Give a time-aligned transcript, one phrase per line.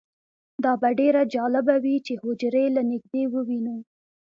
[0.63, 3.77] دا به ډیره جالبه وي چې حجرې له نږدې ووینو